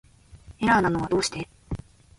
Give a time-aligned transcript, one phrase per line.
[0.59, 1.47] エラーなのはどうして